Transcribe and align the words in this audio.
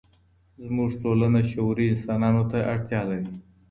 زموږ 0.65 0.89
ټولنه 1.03 1.39
شعوري 1.51 1.85
انسانانو 1.89 2.43
ته 2.51 2.57
اړتيا 2.73 3.01
لري. 3.09 3.29